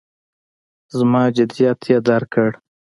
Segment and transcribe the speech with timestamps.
[0.97, 2.51] زما جدیت یې درک کړ.